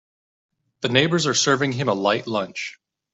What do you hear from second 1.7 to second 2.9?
him a light lunch.